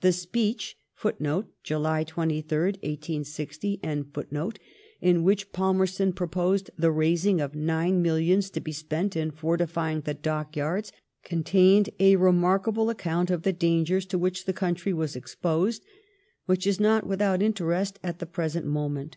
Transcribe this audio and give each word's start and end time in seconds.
The 0.00 0.12
speech,* 0.12 0.76
in 1.04 1.24
which 1.42 1.72
Palmerston 1.82 2.42
proposed 6.12 6.70
the 6.78 6.90
raising 6.92 7.40
of 7.40 7.54
nine 7.56 8.00
millions 8.00 8.48
to 8.50 8.60
be 8.60 8.70
spent 8.70 9.16
in 9.16 9.30
fortifying 9.32 10.02
the 10.02 10.14
dockyards^ 10.14 10.92
contained 11.24 11.90
a 11.98 12.14
remarkable 12.14 12.90
account 12.90 13.32
of 13.32 13.42
the 13.42 13.52
dangers 13.52 14.06
to 14.06 14.18
which 14.18 14.44
the 14.44 14.52
country 14.52 14.92
was 14.92 15.16
exposed, 15.16 15.84
which 16.46 16.64
is 16.64 16.78
not 16.78 17.04
without 17.04 17.42
interest 17.42 17.98
at 18.04 18.20
the 18.20 18.26
present 18.26 18.66
moment. 18.66 19.16